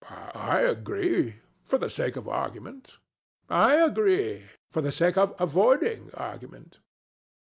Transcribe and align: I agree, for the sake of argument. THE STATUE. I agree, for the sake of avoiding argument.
I 0.33 0.61
agree, 0.61 1.35
for 1.63 1.77
the 1.77 1.87
sake 1.87 2.15
of 2.15 2.27
argument. 2.27 2.97
THE 3.47 3.53
STATUE. 3.59 3.81
I 3.81 3.85
agree, 3.85 4.43
for 4.71 4.81
the 4.81 4.91
sake 4.91 5.15
of 5.15 5.35
avoiding 5.39 6.09
argument. 6.15 6.79